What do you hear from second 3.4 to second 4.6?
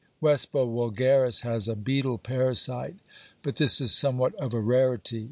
but this is somewhat of a